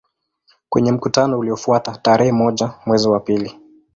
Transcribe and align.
Kwenye 0.69 0.91
mkutano 0.91 1.39
uliofuata 1.39 1.97
tarehe 2.01 2.31
moja 2.31 2.73
mwezi 2.85 3.07
wa 3.09 3.19
pili 3.19 3.59